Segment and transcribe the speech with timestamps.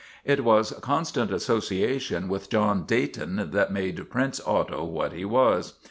[0.25, 5.75] It was constant association with John Dayton that made Prince Otto what he was.